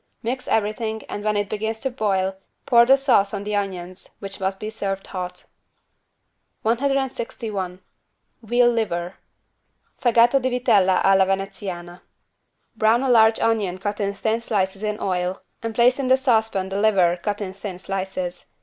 Mix 0.23 0.47
everything 0.47 1.03
and 1.09 1.23
when 1.23 1.37
it 1.37 1.47
begins 1.47 1.79
to 1.81 1.91
boil 1.91 2.35
pour 2.65 2.87
the 2.87 2.97
sauce 2.97 3.35
on 3.35 3.43
the 3.43 3.55
onions, 3.55 4.09
which 4.17 4.39
must 4.39 4.59
be 4.59 4.71
served 4.71 5.05
hot. 5.05 5.45
161 6.63 7.81
VEAL 8.41 8.69
LIVER 8.71 9.13
(Fegato 10.01 10.39
di 10.41 10.49
vitella 10.59 11.01
alla 11.03 11.27
veneziana) 11.27 12.01
Brown 12.75 13.03
a 13.03 13.09
large 13.11 13.39
onion 13.41 13.77
cut 13.77 13.99
in 13.99 14.11
thin 14.15 14.41
slices 14.41 14.81
in 14.81 14.99
oil 14.99 15.39
and 15.61 15.75
place 15.75 15.99
in 15.99 16.07
the 16.07 16.17
saucepan 16.17 16.69
the 16.69 16.81
liver 16.81 17.19
cut 17.21 17.39
in 17.39 17.53
thin 17.53 17.77
slices. 17.77 18.53